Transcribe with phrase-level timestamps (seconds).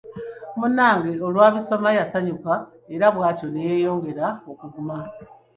[0.59, 2.53] Munnange olwabisoma yasanyuka
[2.95, 4.97] era bw'atyo ne yeeyongera okuguma.